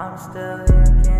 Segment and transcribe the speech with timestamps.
[0.00, 1.19] I'm still here,